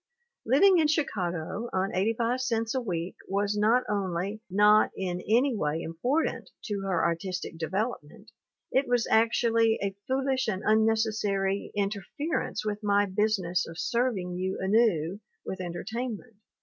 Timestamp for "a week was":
2.73-3.55